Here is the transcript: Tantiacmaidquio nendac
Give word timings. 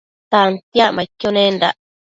Tantiacmaidquio 0.31 1.29
nendac 1.37 1.75